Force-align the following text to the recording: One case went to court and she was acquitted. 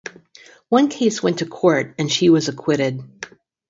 One 0.69 0.87
case 0.87 1.21
went 1.21 1.37
to 1.37 1.45
court 1.45 1.93
and 1.99 2.11
she 2.11 2.31
was 2.31 2.47
acquitted. 2.49 3.03